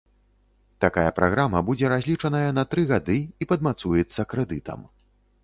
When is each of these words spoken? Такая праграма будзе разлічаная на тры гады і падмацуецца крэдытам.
Такая 0.85 1.11
праграма 1.19 1.61
будзе 1.67 1.91
разлічаная 1.93 2.49
на 2.59 2.63
тры 2.73 2.87
гады 2.93 3.19
і 3.25 3.43
падмацуецца 3.53 4.29
крэдытам. 4.35 4.79